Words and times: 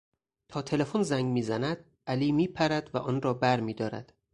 تا 0.47 0.61
تلفن 0.61 1.03
زنگ 1.03 1.25
میزند 1.31 1.85
علی 2.07 2.31
میپرد 2.31 2.89
و 2.93 2.97
آن 2.97 3.21
را 3.21 3.33
بر 3.33 3.59
میدارد. 3.59 4.13